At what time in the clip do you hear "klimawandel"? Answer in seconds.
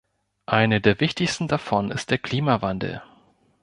2.17-3.03